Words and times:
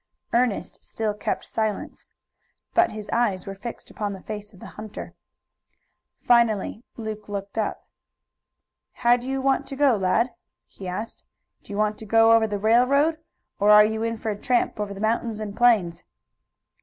Ernest 0.33 0.83
still 0.83 1.13
kept 1.13 1.45
silence, 1.45 2.09
but 2.73 2.89
his 2.91 3.07
eyes 3.11 3.45
were 3.45 3.53
fixed 3.53 3.91
upon 3.91 4.13
the 4.13 4.23
face 4.23 4.51
of 4.51 4.59
the 4.59 4.65
hunter. 4.73 5.13
Finally 6.19 6.83
Luke 6.97 7.29
looked 7.29 7.55
up. 7.55 7.87
"How 9.05 9.15
do 9.15 9.27
you 9.27 9.43
want 9.43 9.67
to 9.67 9.75
go, 9.75 9.95
lad?" 9.95 10.33
he 10.65 10.87
asked. 10.87 11.23
"Do 11.61 11.71
you 11.71 11.77
want 11.77 11.99
to 11.99 12.07
go 12.07 12.31
over 12.31 12.47
the 12.47 12.57
railroad, 12.57 13.19
or 13.59 13.69
are 13.69 13.85
you 13.85 14.01
in 14.01 14.17
for 14.17 14.31
a 14.31 14.35
tramp 14.41 14.79
over 14.79 14.91
the 14.95 14.99
mountains 14.99 15.39
and 15.39 15.55
plains?" 15.55 16.01